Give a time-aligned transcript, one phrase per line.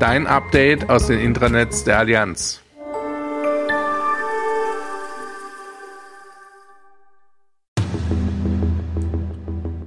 [0.00, 2.60] Dein Update aus den Intranets der Allianz.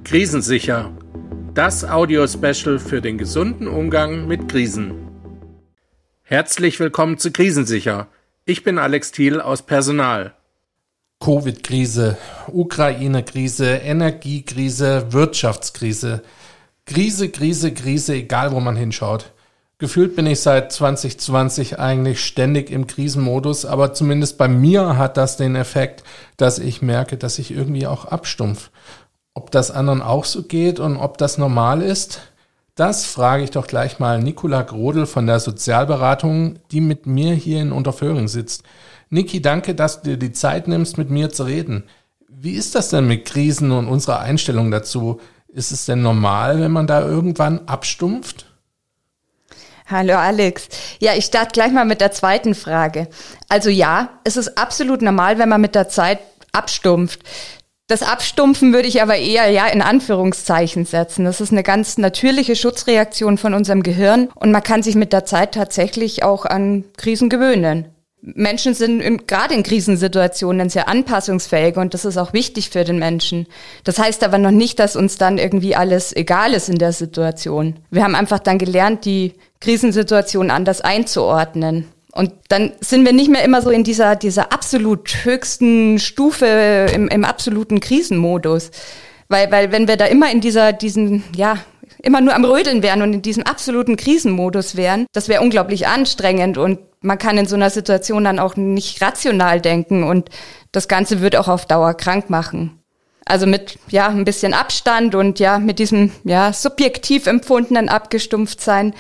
[0.06, 0.92] Krisensicher.
[1.54, 5.10] Das Audio-Special für den gesunden Umgang mit Krisen.
[6.22, 8.08] Herzlich willkommen zu Krisensicher
[8.46, 10.36] ich bin Alex Thiel aus Personal.
[11.22, 12.18] Covid-Krise,
[12.52, 16.22] Ukraine-Krise, Energiekrise, Wirtschaftskrise.
[16.86, 19.33] Krise, Krise, Krise, egal wo man hinschaut.
[19.84, 25.36] Gefühlt bin ich seit 2020 eigentlich ständig im Krisenmodus, aber zumindest bei mir hat das
[25.36, 26.06] den Effekt,
[26.38, 28.72] dass ich merke, dass ich irgendwie auch abstumpf.
[29.34, 32.22] Ob das anderen auch so geht und ob das normal ist,
[32.76, 37.62] das frage ich doch gleich mal Nicola Grodel von der Sozialberatung, die mit mir hier
[37.62, 38.64] in Unterföhring sitzt.
[39.10, 41.84] Niki, danke, dass du dir die Zeit nimmst, mit mir zu reden.
[42.30, 45.20] Wie ist das denn mit Krisen und unserer Einstellung dazu?
[45.50, 48.46] Ist es denn normal, wenn man da irgendwann abstumpft?
[49.86, 50.70] Hallo Alex.
[51.00, 53.08] Ja, ich starte gleich mal mit der zweiten Frage.
[53.50, 56.20] Also ja, es ist absolut normal, wenn man mit der Zeit
[56.54, 57.20] abstumpft.
[57.88, 61.26] Das Abstumpfen würde ich aber eher ja in Anführungszeichen setzen.
[61.26, 65.26] Das ist eine ganz natürliche Schutzreaktion von unserem Gehirn und man kann sich mit der
[65.26, 67.93] Zeit tatsächlich auch an Krisen gewöhnen.
[68.26, 72.98] Menschen sind in, gerade in Krisensituationen sehr anpassungsfähig und das ist auch wichtig für den
[72.98, 73.48] Menschen.
[73.84, 77.76] Das heißt aber noch nicht, dass uns dann irgendwie alles egal ist in der Situation.
[77.92, 81.90] Wir haben einfach dann gelernt, die Krisensituation anders einzuordnen.
[82.14, 87.10] Und dann sind wir nicht mehr immer so in dieser, dieser absolut höchsten Stufe im,
[87.10, 88.72] im absoluten Krisenmodus.
[89.28, 91.58] Weil, weil wenn wir da immer in dieser, diesen, ja,
[92.04, 96.58] immer nur am Rödeln wären und in diesem absoluten Krisenmodus wären, das wäre unglaublich anstrengend
[96.58, 100.30] und man kann in so einer Situation dann auch nicht rational denken und
[100.72, 102.80] das Ganze wird auch auf Dauer krank machen.
[103.26, 108.94] Also mit ja ein bisschen Abstand und ja mit diesem ja subjektiv empfundenen abgestumpft sein,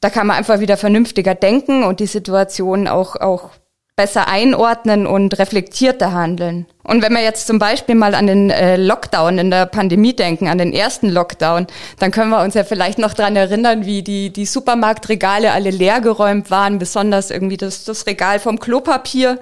[0.00, 3.50] da kann man einfach wieder vernünftiger denken und die Situation auch, auch
[3.96, 6.66] besser einordnen und reflektierter handeln.
[6.88, 10.48] Und wenn wir jetzt zum Beispiel mal an den äh, Lockdown in der Pandemie denken,
[10.48, 11.66] an den ersten Lockdown,
[11.98, 16.50] dann können wir uns ja vielleicht noch dran erinnern, wie die, die Supermarktregale alle leergeräumt
[16.50, 19.38] waren, besonders irgendwie das, das Regal vom Klopapier.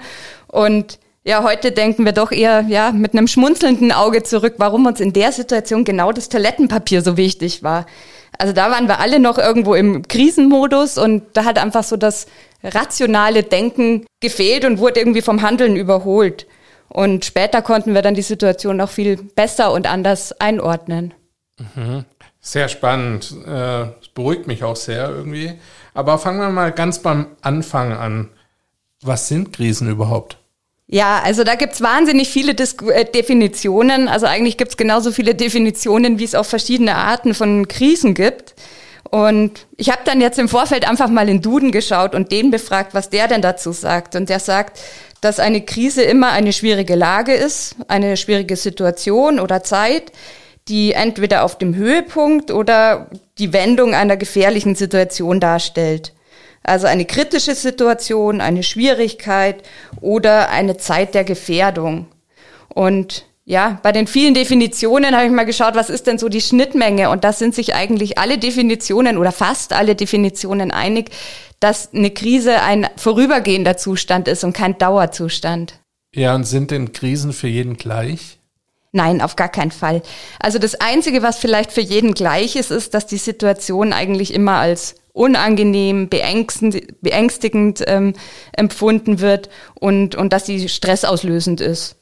[0.49, 4.99] Und ja, heute denken wir doch eher ja mit einem schmunzelnden Auge zurück, warum uns
[4.99, 7.87] in der Situation genau das Toilettenpapier so wichtig war.
[8.39, 12.27] Also da waren wir alle noch irgendwo im Krisenmodus und da hat einfach so das
[12.65, 16.49] rationale Denken gefehlt und wurde irgendwie vom Handeln überholt.
[16.89, 21.15] Und später konnten wir dann die Situation noch viel besser und anders einordnen.
[21.75, 22.05] Mhm.
[22.41, 23.35] Sehr spannend.
[23.47, 25.55] Äh, es beruhigt mich auch sehr irgendwie.
[25.95, 28.29] Aber fangen wir mal ganz beim Anfang an.
[29.03, 30.39] Was sind Krisen überhaupt?
[30.89, 34.07] Ja, also da gibt's wahnsinnig viele Dis äh, Definitionen.
[34.07, 38.55] Also eigentlich gibt's genauso viele Definitionen, wie es auch verschiedene Arten von Krisen gibt.
[39.11, 42.95] Und ich habe dann jetzt im Vorfeld einfach mal in Duden geschaut und den befragt,
[42.95, 44.15] was der denn dazu sagt.
[44.15, 44.81] Und der sagt,
[45.21, 50.13] dass eine Krise immer eine schwierige Lage ist, eine schwierige Situation oder Zeit,
[50.69, 56.13] die entweder auf dem Höhepunkt oder die Wendung einer gefährlichen Situation darstellt.
[56.63, 59.63] Also eine kritische Situation, eine Schwierigkeit
[60.01, 62.07] oder eine Zeit der Gefährdung.
[62.69, 66.41] Und ja, bei den vielen Definitionen habe ich mal geschaut, was ist denn so die
[66.41, 67.11] Schnittmenge?
[67.11, 71.11] Und da sind sich eigentlich alle Definitionen oder fast alle Definitionen einig,
[71.61, 75.81] dass eine Krise ein vorübergehender Zustand ist und kein Dauerzustand.
[76.15, 78.39] Ja, und sind denn Krisen für jeden gleich?
[78.93, 80.03] Nein, auf gar keinen Fall.
[80.41, 84.55] Also das Einzige, was vielleicht für jeden gleich ist, ist, dass die Situation eigentlich immer
[84.55, 88.15] als unangenehm, beängstigend, beängstigend ähm,
[88.53, 91.97] empfunden wird und, und dass sie stressauslösend ist.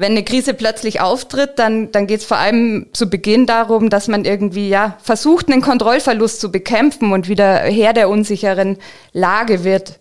[0.00, 4.06] Wenn eine Krise plötzlich auftritt, dann, dann geht es vor allem zu Beginn darum, dass
[4.06, 8.78] man irgendwie ja versucht, einen Kontrollverlust zu bekämpfen und wieder Herr der unsicheren
[9.12, 9.98] Lage wird.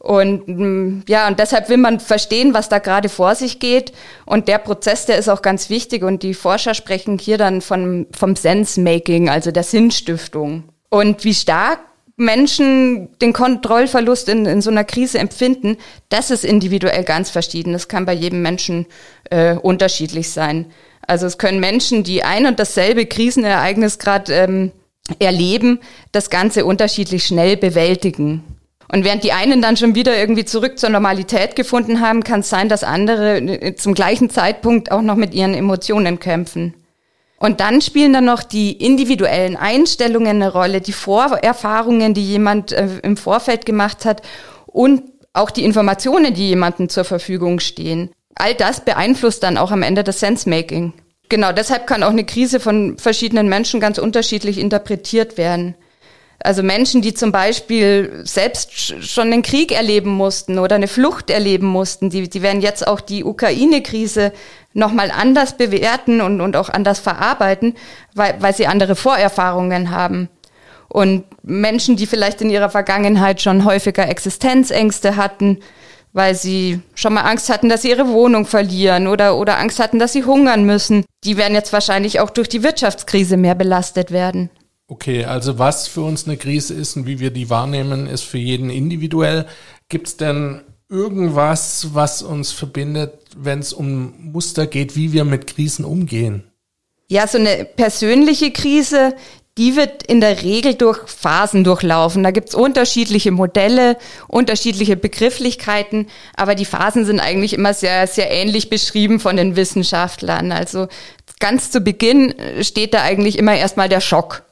[0.00, 3.92] Und mm, ja, und deshalb will man verstehen, was da gerade vor sich geht.
[4.26, 6.02] Und der Prozess, der ist auch ganz wichtig.
[6.02, 10.64] Und die Forscher sprechen hier dann von, vom Sense-Making, also der Sinnstiftung.
[10.90, 11.78] Und wie stark
[12.18, 15.76] Menschen den Kontrollverlust in, in so einer Krise empfinden,
[16.08, 17.72] das ist individuell ganz verschieden.
[17.72, 18.86] Das kann bei jedem Menschen
[19.30, 20.66] äh, unterschiedlich sein.
[21.06, 24.72] Also es können Menschen, die ein und dasselbe Krisenereignis gerade ähm,
[25.18, 25.80] erleben,
[26.12, 28.44] das Ganze unterschiedlich schnell bewältigen.
[28.90, 32.48] Und während die einen dann schon wieder irgendwie zurück zur Normalität gefunden haben, kann es
[32.48, 36.74] sein, dass andere äh, zum gleichen Zeitpunkt auch noch mit ihren Emotionen kämpfen.
[37.38, 42.88] Und dann spielen dann noch die individuellen Einstellungen eine Rolle, die Vorerfahrungen, die jemand äh,
[43.02, 44.22] im Vorfeld gemacht hat
[44.66, 45.02] und
[45.32, 48.10] auch die Informationen, die jemandem zur Verfügung stehen.
[48.34, 50.94] All das beeinflusst dann auch am Ende das Sensemaking.
[51.28, 55.74] Genau, deshalb kann auch eine Krise von verschiedenen Menschen ganz unterschiedlich interpretiert werden.
[56.40, 61.66] Also Menschen, die zum Beispiel selbst schon einen Krieg erleben mussten oder eine Flucht erleben
[61.66, 64.32] mussten, die, die werden jetzt auch die Ukraine-Krise
[64.78, 67.74] nochmal anders bewerten und, und auch anders verarbeiten,
[68.14, 70.28] weil, weil sie andere Vorerfahrungen haben.
[70.88, 75.58] Und Menschen, die vielleicht in ihrer Vergangenheit schon häufiger Existenzängste hatten,
[76.12, 79.98] weil sie schon mal Angst hatten, dass sie ihre Wohnung verlieren oder, oder Angst hatten,
[79.98, 84.48] dass sie hungern müssen, die werden jetzt wahrscheinlich auch durch die Wirtschaftskrise mehr belastet werden.
[84.86, 88.38] Okay, also was für uns eine Krise ist und wie wir die wahrnehmen, ist für
[88.38, 89.44] jeden individuell.
[89.90, 95.46] Gibt es denn irgendwas, was uns verbindet, wenn es um Muster geht, wie wir mit
[95.46, 96.44] Krisen umgehen?
[97.08, 99.14] Ja, so eine persönliche Krise,
[99.56, 102.22] die wird in der Regel durch Phasen durchlaufen.
[102.22, 103.96] Da gibt's unterschiedliche Modelle,
[104.28, 106.06] unterschiedliche Begrifflichkeiten,
[106.36, 110.52] aber die Phasen sind eigentlich immer sehr, sehr ähnlich beschrieben von den Wissenschaftlern.
[110.52, 110.86] Also
[111.40, 114.44] ganz zu Beginn steht da eigentlich immer erstmal der Schock.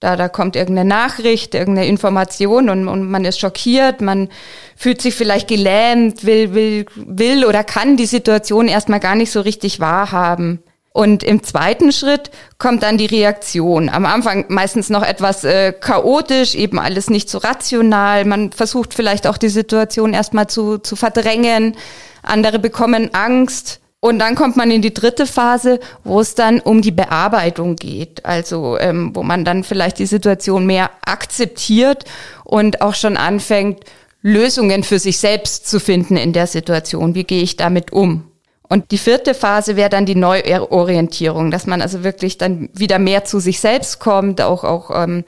[0.00, 4.30] Da, da kommt irgendeine Nachricht, irgendeine Information und, und man ist schockiert, man
[4.74, 9.42] fühlt sich vielleicht gelähmt, will, will, will oder kann die Situation erstmal gar nicht so
[9.42, 10.62] richtig wahrhaben.
[10.92, 13.88] Und im zweiten Schritt kommt dann die Reaktion.
[13.90, 18.24] Am Anfang meistens noch etwas äh, chaotisch, eben alles nicht so rational.
[18.24, 21.76] Man versucht vielleicht auch die Situation erstmal zu, zu verdrängen.
[22.22, 23.80] Andere bekommen Angst.
[24.00, 28.24] Und dann kommt man in die dritte Phase, wo es dann um die Bearbeitung geht.
[28.24, 32.04] Also ähm, wo man dann vielleicht die Situation mehr akzeptiert
[32.44, 33.84] und auch schon anfängt,
[34.22, 37.14] Lösungen für sich selbst zu finden in der Situation.
[37.14, 38.30] Wie gehe ich damit um?
[38.68, 43.24] Und die vierte Phase wäre dann die Neuorientierung, dass man also wirklich dann wieder mehr
[43.24, 45.24] zu sich selbst kommt, auch, auch ähm,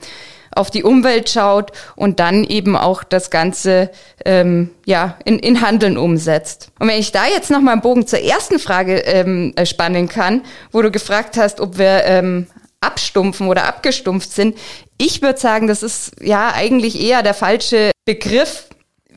[0.55, 3.89] auf die Umwelt schaut und dann eben auch das Ganze
[4.25, 6.71] ähm, ja, in, in Handeln umsetzt.
[6.79, 10.41] Und wenn ich da jetzt nochmal einen Bogen zur ersten Frage ähm, äh, spannen kann,
[10.71, 12.47] wo du gefragt hast, ob wir ähm,
[12.81, 14.57] abstumpfen oder abgestumpft sind,
[14.97, 18.67] ich würde sagen, das ist ja eigentlich eher der falsche Begriff.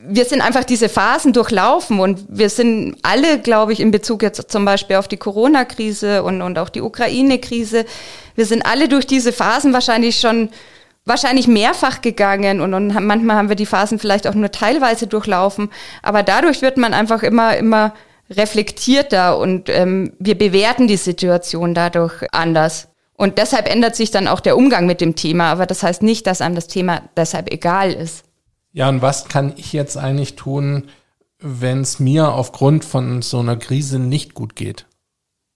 [0.09, 4.51] Wir sind einfach diese Phasen durchlaufen und wir sind alle, glaube ich, in Bezug jetzt
[4.51, 7.85] zum Beispiel auf die Corona-Krise und, und auch die Ukraine-Krise,
[8.35, 10.49] wir sind alle durch diese Phasen wahrscheinlich schon
[11.07, 15.69] wahrscheinlich mehrfach gegangen und, und manchmal haben wir die Phasen vielleicht auch nur teilweise durchlaufen.
[16.03, 17.93] Aber dadurch wird man einfach immer, immer
[18.29, 22.89] reflektierter und ähm, wir bewerten die Situation dadurch anders.
[23.13, 25.51] Und deshalb ändert sich dann auch der Umgang mit dem Thema.
[25.51, 28.25] Aber das heißt nicht, dass einem das Thema deshalb egal ist.
[28.73, 30.89] Ja, und was kann ich jetzt eigentlich tun,
[31.39, 34.85] wenn es mir aufgrund von so einer Krise nicht gut geht?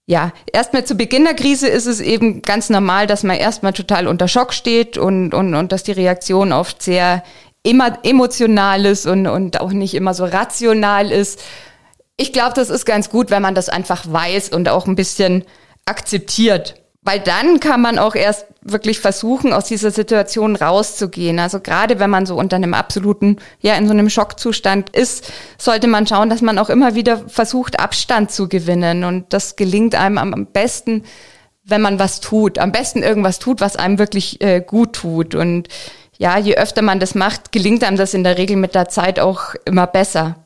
[0.06, 4.08] Ja, erstmal zu Beginn der Krise ist es eben ganz normal, dass man erstmal total
[4.08, 7.22] unter Schock steht und, und, und dass die Reaktion oft sehr
[7.62, 11.40] immer emotional ist und, und auch nicht immer so rational ist.
[12.16, 15.44] Ich glaube, das ist ganz gut, wenn man das einfach weiß und auch ein bisschen
[15.86, 16.81] akzeptiert.
[17.04, 21.40] Weil dann kann man auch erst wirklich versuchen, aus dieser Situation rauszugehen.
[21.40, 25.88] Also gerade wenn man so unter einem absoluten, ja, in so einem Schockzustand ist, sollte
[25.88, 29.02] man schauen, dass man auch immer wieder versucht, Abstand zu gewinnen.
[29.02, 31.02] Und das gelingt einem am besten,
[31.64, 32.58] wenn man was tut.
[32.58, 35.34] Am besten irgendwas tut, was einem wirklich äh, gut tut.
[35.34, 35.68] Und
[36.18, 39.18] ja, je öfter man das macht, gelingt einem das in der Regel mit der Zeit
[39.18, 40.36] auch immer besser.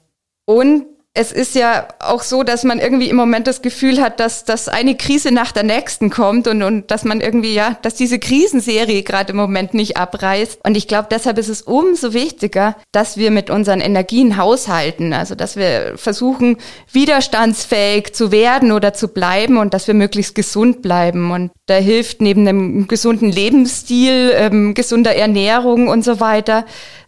[0.47, 0.87] Und
[1.17, 4.69] es ist ja auch so, dass man irgendwie im Moment das Gefühl hat, dass, dass
[4.69, 9.03] eine Krise nach der nächsten kommt und, und dass man irgendwie, ja, dass diese Krisenserie
[9.03, 10.61] gerade im Moment nicht abreißt.
[10.63, 15.15] Und ich glaube, deshalb ist es umso wichtiger, dass wir mit unseren Energien haushalten.
[15.15, 16.59] Also, dass wir versuchen,
[16.93, 21.31] widerstandsfähig zu werden oder zu bleiben und dass wir möglichst gesund bleiben.
[21.31, 26.67] Und da hilft neben einem gesunden Lebensstil, ähm, gesunder Ernährung und so weiter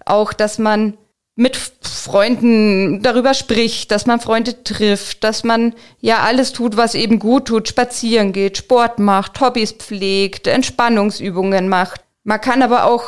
[0.08, 0.94] auch, dass man
[1.38, 7.20] mit Freunden darüber spricht, dass man Freunde trifft, dass man ja alles tut, was eben
[7.20, 12.00] gut tut, spazieren geht, Sport macht, Hobbys pflegt, Entspannungsübungen macht.
[12.24, 13.04] Man kann aber auch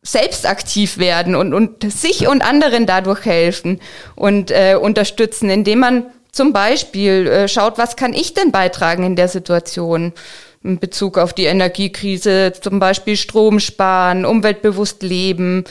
[0.00, 3.80] selbst aktiv werden und, und sich und anderen dadurch helfen
[4.14, 9.16] und äh, unterstützen, indem man zum Beispiel äh, schaut, was kann ich denn beitragen in
[9.16, 10.12] der Situation
[10.62, 15.64] in Bezug auf die Energiekrise, zum Beispiel Strom sparen, umweltbewusst leben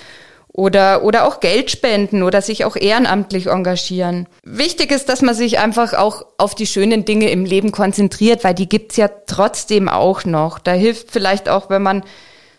[0.53, 4.27] oder, oder auch Geld spenden oder sich auch ehrenamtlich engagieren.
[4.43, 8.53] Wichtig ist, dass man sich einfach auch auf die schönen Dinge im Leben konzentriert, weil
[8.53, 10.59] die gibt's ja trotzdem auch noch.
[10.59, 12.03] Da hilft vielleicht auch, wenn man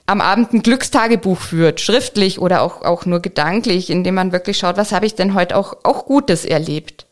[0.07, 4.77] am Abend ein Glückstagebuch führt, schriftlich oder auch, auch nur gedanklich, indem man wirklich schaut,
[4.77, 7.07] was habe ich denn heute auch, auch Gutes erlebt.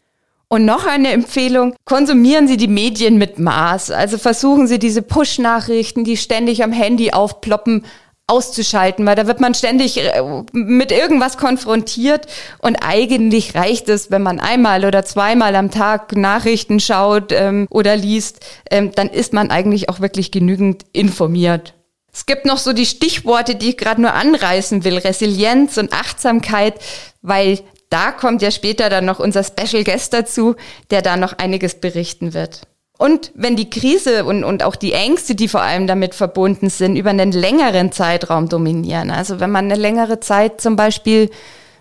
[0.49, 3.93] Und noch eine Empfehlung, konsumieren Sie die Medien mit Maß.
[3.93, 7.85] Also versuchen Sie diese Push-Nachrichten, die ständig am Handy aufploppen,
[8.31, 10.23] auszuschalten, weil da wird man ständig äh,
[10.53, 12.27] mit irgendwas konfrontiert
[12.59, 17.97] und eigentlich reicht es, wenn man einmal oder zweimal am Tag Nachrichten schaut ähm, oder
[17.97, 21.75] liest, ähm, dann ist man eigentlich auch wirklich genügend informiert.
[22.13, 26.75] Es gibt noch so die Stichworte, die ich gerade nur anreißen will, Resilienz und Achtsamkeit,
[27.23, 30.55] weil da kommt ja später dann noch unser Special Guest dazu,
[30.91, 32.63] der da noch einiges berichten wird.
[33.01, 36.97] Und wenn die Krise und, und auch die Ängste, die vor allem damit verbunden sind,
[36.97, 41.31] über einen längeren Zeitraum dominieren, also wenn man eine längere Zeit zum Beispiel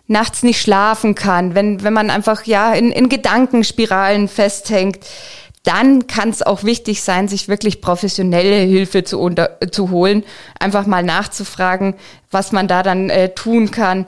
[0.08, 5.00] nachts nicht schlafen kann, wenn, wenn man einfach ja in, in Gedankenspiralen festhängt,
[5.64, 10.24] dann kann es auch wichtig sein, sich wirklich professionelle Hilfe zu, unter, zu holen,
[10.58, 11.96] einfach mal nachzufragen,
[12.32, 14.06] was man da dann äh, tun kann.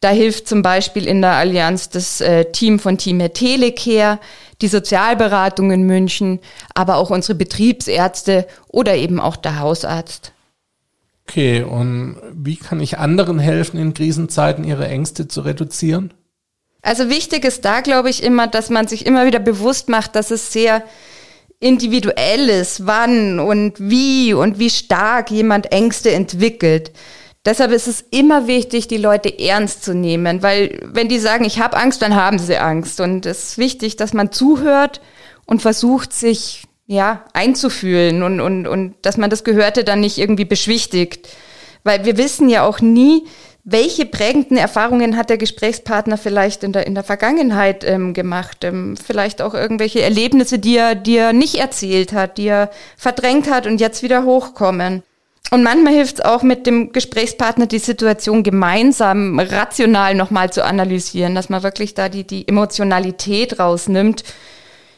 [0.00, 4.18] Da hilft zum Beispiel in der Allianz das äh, Team von Team Telecare,
[4.62, 6.40] die Sozialberatung in München,
[6.74, 10.32] aber auch unsere Betriebsärzte oder eben auch der Hausarzt.
[11.28, 16.12] Okay, und wie kann ich anderen helfen, in Krisenzeiten ihre Ängste zu reduzieren?
[16.82, 20.30] Also wichtig ist da, glaube ich, immer, dass man sich immer wieder bewusst macht, dass
[20.30, 20.82] es sehr
[21.60, 26.90] individuell ist, wann und wie und wie stark jemand Ängste entwickelt.
[27.50, 31.58] Deshalb ist es immer wichtig, die Leute ernst zu nehmen, weil wenn die sagen, ich
[31.58, 33.00] habe Angst, dann haben sie Angst.
[33.00, 35.00] Und es ist wichtig, dass man zuhört
[35.46, 40.44] und versucht, sich ja einzufühlen und, und, und dass man das Gehörte dann nicht irgendwie
[40.44, 41.28] beschwichtigt.
[41.82, 43.24] Weil wir wissen ja auch nie,
[43.64, 48.58] welche prägenden Erfahrungen hat der Gesprächspartner vielleicht in der, in der Vergangenheit ähm, gemacht?
[48.62, 53.50] Ähm, vielleicht auch irgendwelche Erlebnisse, die er, die er nicht erzählt hat, die er verdrängt
[53.50, 55.02] hat und jetzt wieder hochkommen.
[55.50, 61.34] Und manchmal hilft es auch mit dem Gesprächspartner die Situation gemeinsam rational nochmal zu analysieren,
[61.34, 64.22] dass man wirklich da die, die Emotionalität rausnimmt.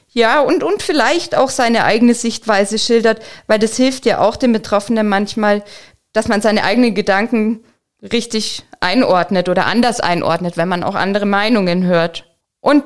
[0.08, 4.52] Ja, und, und vielleicht auch seine eigene Sichtweise schildert, weil das hilft ja auch dem
[4.52, 5.64] Betroffenen manchmal,
[6.12, 7.64] dass man seine eigenen Gedanken
[8.02, 12.26] richtig einordnet oder anders einordnet, wenn man auch andere Meinungen hört.
[12.60, 12.84] Und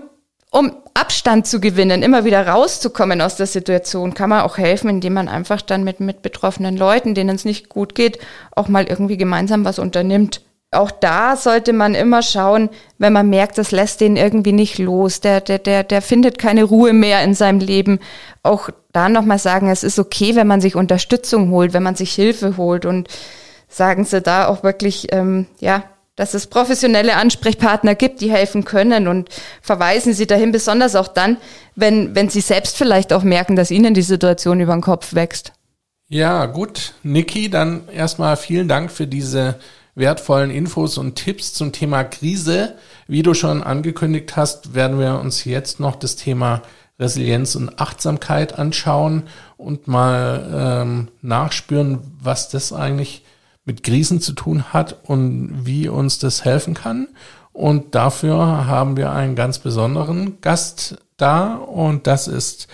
[0.56, 5.12] um Abstand zu gewinnen, immer wieder rauszukommen aus der Situation, kann man auch helfen, indem
[5.12, 8.18] man einfach dann mit, mit betroffenen Leuten, denen es nicht gut geht,
[8.52, 10.40] auch mal irgendwie gemeinsam was unternimmt.
[10.70, 15.20] Auch da sollte man immer schauen, wenn man merkt, das lässt den irgendwie nicht los,
[15.20, 18.00] der, der, der, der findet keine Ruhe mehr in seinem Leben.
[18.42, 22.14] Auch da nochmal sagen, es ist okay, wenn man sich Unterstützung holt, wenn man sich
[22.14, 23.08] Hilfe holt und
[23.68, 25.82] sagen Sie da auch wirklich, ähm, ja,
[26.16, 29.28] dass es professionelle Ansprechpartner gibt, die helfen können und
[29.60, 31.36] verweisen Sie dahin, besonders auch dann,
[31.74, 35.52] wenn, wenn Sie selbst vielleicht auch merken, dass Ihnen die Situation über den Kopf wächst.
[36.08, 36.94] Ja, gut.
[37.02, 39.56] Niki, dann erstmal vielen Dank für diese
[39.94, 42.74] wertvollen Infos und Tipps zum Thema Krise.
[43.08, 46.62] Wie du schon angekündigt hast, werden wir uns jetzt noch das Thema
[46.98, 49.24] Resilienz und Achtsamkeit anschauen
[49.56, 53.22] und mal ähm, nachspüren, was das eigentlich
[53.66, 57.08] mit Krisen zu tun hat und wie uns das helfen kann.
[57.52, 62.68] Und dafür haben wir einen ganz besonderen Gast da und das ist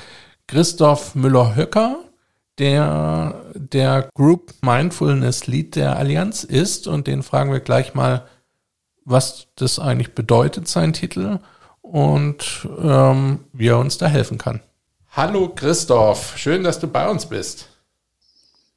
[0.46, 2.00] Christoph Müller-Höcker,
[2.58, 8.26] der der Group Mindfulness Lead der Allianz ist und den fragen wir gleich mal,
[9.04, 11.38] was das eigentlich bedeutet, sein Titel
[11.80, 14.60] und ähm, wie er uns da helfen kann.
[15.10, 17.71] Hallo Christoph, schön, dass du bei uns bist.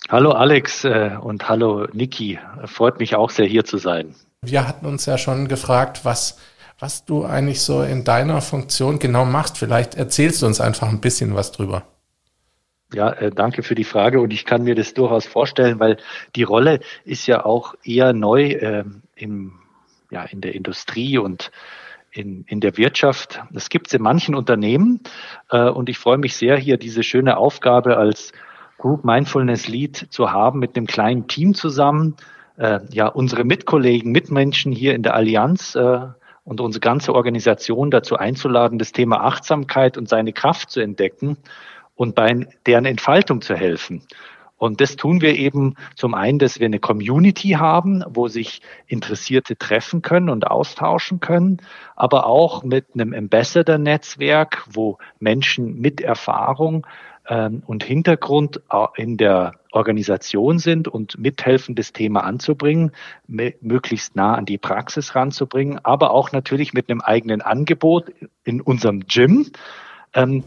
[0.09, 2.37] Hallo Alex äh, und hallo Niki.
[2.65, 4.13] Freut mich auch sehr hier zu sein.
[4.43, 6.39] Wir hatten uns ja schon gefragt, was,
[6.77, 9.57] was du eigentlich so in deiner Funktion genau machst.
[9.57, 11.87] Vielleicht erzählst du uns einfach ein bisschen was drüber.
[12.93, 15.97] Ja, äh, danke für die Frage und ich kann mir das durchaus vorstellen, weil
[16.35, 18.83] die Rolle ist ja auch eher neu äh,
[19.15, 19.53] im,
[20.11, 21.49] ja, in der Industrie und
[22.11, 23.41] in, in der Wirtschaft.
[23.49, 25.01] Das gibt es in manchen Unternehmen
[25.49, 28.33] äh, und ich freue mich sehr, hier diese schöne Aufgabe als
[28.77, 32.15] Group Mindfulness Lead zu haben mit einem kleinen Team zusammen.
[32.57, 35.99] Äh, ja, unsere Mitkollegen, Mitmenschen hier in der Allianz äh,
[36.43, 41.37] und unsere ganze Organisation dazu einzuladen, das Thema Achtsamkeit und seine Kraft zu entdecken
[41.95, 44.03] und bei deren Entfaltung zu helfen.
[44.57, 49.57] Und das tun wir eben zum einen, dass wir eine Community haben, wo sich Interessierte
[49.57, 51.61] treffen können und austauschen können,
[51.95, 56.87] aber auch mit einem Ambassador-Netzwerk, wo Menschen mit Erfahrung
[57.27, 58.61] ähm, und Hintergrund
[58.95, 62.91] in der Organisation sind und mithelfen, das Thema anzubringen,
[63.27, 68.11] möglichst nah an die Praxis ranzubringen, aber auch natürlich mit einem eigenen Angebot
[68.43, 69.51] in unserem Gym.
[70.13, 70.45] Ähm,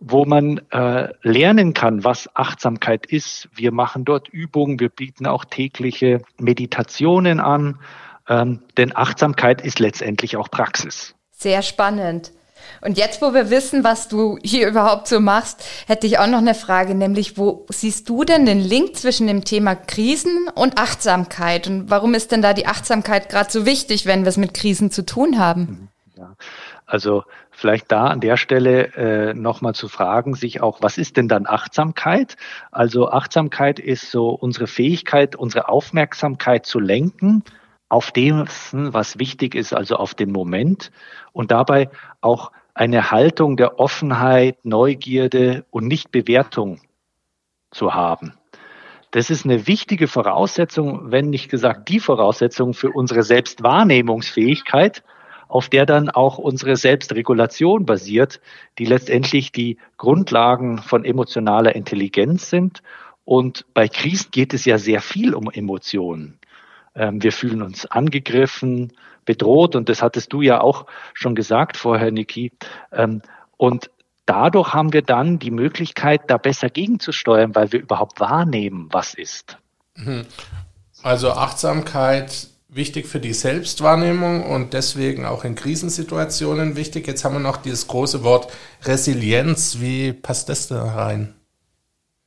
[0.00, 3.50] wo man äh, lernen kann, was Achtsamkeit ist.
[3.54, 7.78] Wir machen dort Übungen, wir bieten auch tägliche Meditationen an,
[8.26, 11.14] ähm, denn Achtsamkeit ist letztendlich auch Praxis.
[11.32, 12.32] Sehr spannend.
[12.80, 16.38] Und jetzt, wo wir wissen, was du hier überhaupt so machst, hätte ich auch noch
[16.38, 21.66] eine Frage, nämlich wo siehst du denn den Link zwischen dem Thema Krisen und Achtsamkeit?
[21.66, 24.90] Und warum ist denn da die Achtsamkeit gerade so wichtig, wenn wir es mit Krisen
[24.90, 25.88] zu tun haben?
[26.16, 26.34] Ja,
[26.86, 31.28] also vielleicht da an der Stelle äh, nochmal zu fragen, sich auch, was ist denn
[31.28, 32.36] dann Achtsamkeit?
[32.70, 37.44] Also Achtsamkeit ist so unsere Fähigkeit, unsere Aufmerksamkeit zu lenken
[37.90, 40.90] auf dem, was wichtig ist, also auf den Moment
[41.32, 41.90] und dabei
[42.22, 46.80] auch eine Haltung der Offenheit, Neugierde und Nichtbewertung
[47.70, 48.34] zu haben.
[49.10, 55.02] Das ist eine wichtige Voraussetzung, wenn nicht gesagt die Voraussetzung für unsere Selbstwahrnehmungsfähigkeit,
[55.48, 58.40] auf der dann auch unsere Selbstregulation basiert,
[58.78, 62.84] die letztendlich die Grundlagen von emotionaler Intelligenz sind.
[63.24, 66.39] Und bei Krisen geht es ja sehr viel um Emotionen.
[66.94, 68.92] Ähm, wir fühlen uns angegriffen,
[69.24, 72.52] bedroht und das hattest du ja auch schon gesagt vorher, Niki.
[72.92, 73.22] Ähm,
[73.56, 73.90] und
[74.26, 79.58] dadurch haben wir dann die Möglichkeit, da besser gegenzusteuern, weil wir überhaupt wahrnehmen, was ist.
[79.96, 80.26] Mhm.
[81.02, 87.06] Also Achtsamkeit wichtig für die Selbstwahrnehmung und deswegen auch in Krisensituationen wichtig.
[87.06, 88.52] Jetzt haben wir noch dieses große Wort
[88.84, 89.80] Resilienz.
[89.80, 91.34] Wie passt das da rein?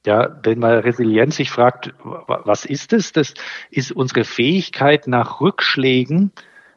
[0.05, 3.13] Ja, wenn man Resilienz sich fragt, was ist es?
[3.13, 3.33] Das
[3.71, 6.31] ist unsere Fähigkeit, nach Rückschlägen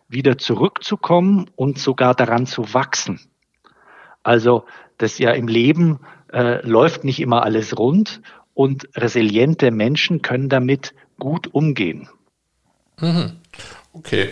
[0.08, 3.20] wieder zurückzukommen und sogar daran zu wachsen.
[4.22, 4.64] Also
[4.98, 6.00] das ja im Leben
[6.32, 8.20] äh, läuft nicht immer alles rund
[8.54, 12.08] und resiliente Menschen können damit gut umgehen.
[13.00, 13.32] Mhm.
[13.92, 14.30] Okay.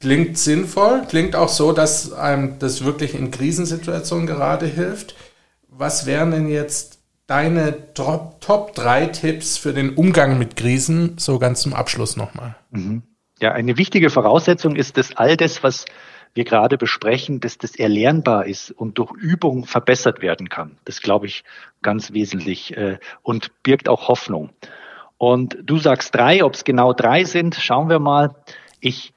[0.00, 5.14] Klingt sinnvoll, klingt auch so, dass einem das wirklich in Krisensituationen gerade hilft.
[5.68, 6.89] Was wären denn jetzt
[7.30, 12.56] deine Top, Top 3 Tipps für den Umgang mit Krisen, so ganz zum Abschluss nochmal?
[12.70, 13.02] Mhm.
[13.40, 15.84] Ja, eine wichtige Voraussetzung ist, dass all das, was
[16.34, 20.76] wir gerade besprechen, dass das erlernbar ist und durch Übung verbessert werden kann.
[20.84, 21.44] Das glaube ich
[21.82, 24.50] ganz wesentlich äh, und birgt auch Hoffnung.
[25.16, 28.34] Und du sagst drei, ob es genau drei sind, schauen wir mal.
[28.80, 29.12] Ich,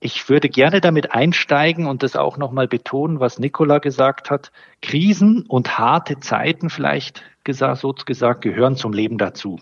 [0.00, 4.52] ich würde gerne damit einsteigen und das auch nochmal betonen, was Nicola gesagt hat.
[4.80, 9.60] Krisen und harte Zeiten vielleicht gesagt, so gesagt, gehören zum Leben dazu.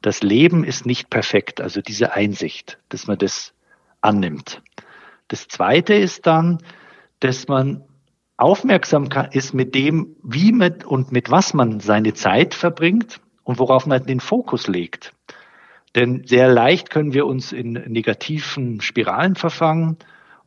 [0.00, 3.52] Das Leben ist nicht perfekt, also diese Einsicht, dass man das
[4.00, 4.62] annimmt.
[5.26, 6.58] Das zweite ist dann,
[7.20, 7.84] dass man
[8.36, 13.86] aufmerksam ist mit dem, wie mit und mit was man seine Zeit verbringt und worauf
[13.86, 15.12] man den Fokus legt.
[15.94, 19.96] Denn sehr leicht können wir uns in negativen Spiralen verfangen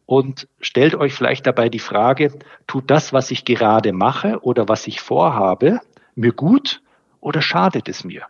[0.06, 4.88] und stellt euch vielleicht dabei die Frage, tut das, was ich gerade mache oder was
[4.88, 5.80] ich vorhabe,
[6.16, 6.82] mir gut
[7.20, 8.26] oder schadet es mir?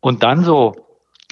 [0.00, 0.86] Und dann so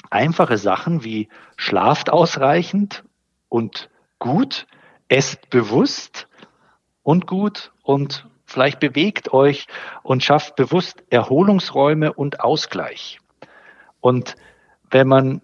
[0.09, 3.03] einfache Sachen wie schlaft ausreichend
[3.49, 4.67] und gut,
[5.09, 6.27] esst bewusst
[7.03, 9.67] und gut und Vielleicht bewegt euch
[10.03, 13.19] und schafft bewusst Erholungsräume und Ausgleich.
[13.99, 14.35] Und
[14.89, 15.41] wenn man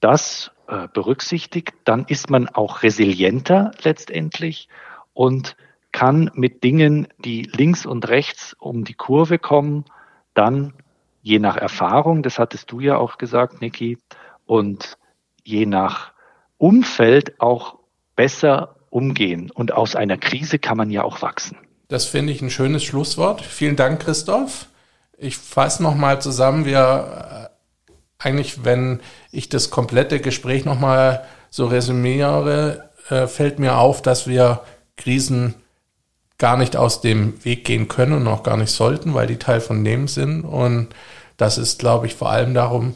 [0.00, 4.68] das äh, berücksichtigt, dann ist man auch resilienter letztendlich
[5.12, 5.56] und
[5.92, 9.84] kann mit Dingen, die links und rechts um die Kurve kommen,
[10.34, 10.72] dann
[11.20, 13.98] je nach Erfahrung, das hattest du ja auch gesagt, Niki,
[14.46, 14.96] und
[15.44, 16.12] je nach
[16.58, 17.78] Umfeld auch
[18.16, 19.50] besser umgehen.
[19.50, 21.58] Und aus einer Krise kann man ja auch wachsen.
[21.88, 23.40] Das finde ich ein schönes Schlusswort.
[23.42, 24.66] Vielen Dank, Christoph.
[25.18, 26.64] Ich fasse nochmal zusammen.
[26.64, 27.41] Wir
[28.22, 34.60] eigentlich, wenn ich das komplette Gespräch nochmal so resümiere, äh, fällt mir auf, dass wir
[34.96, 35.54] Krisen
[36.38, 39.60] gar nicht aus dem Weg gehen können und auch gar nicht sollten, weil die Teil
[39.60, 40.42] von dem sind.
[40.42, 40.88] Und
[41.36, 42.94] dass es, glaube ich, vor allem darum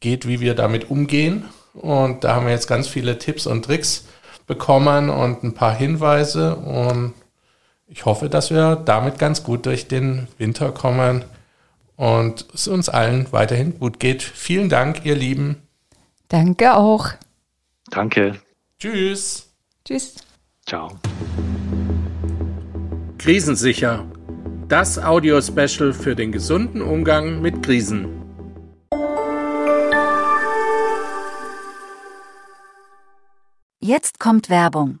[0.00, 1.44] geht, wie wir damit umgehen.
[1.74, 4.06] Und da haben wir jetzt ganz viele Tipps und Tricks
[4.46, 6.56] bekommen und ein paar Hinweise.
[6.56, 7.14] Und
[7.86, 11.24] ich hoffe, dass wir damit ganz gut durch den Winter kommen
[11.98, 14.22] und es uns allen weiterhin gut geht.
[14.22, 15.62] Vielen Dank, ihr Lieben.
[16.28, 17.08] Danke auch.
[17.90, 18.40] Danke.
[18.78, 19.52] Tschüss.
[19.84, 20.14] Tschüss.
[20.64, 20.96] Ciao.
[23.18, 24.06] Krisensicher
[24.68, 28.22] Das Audio-Special für den gesunden Umgang mit Krisen.
[33.80, 35.00] Jetzt kommt Werbung.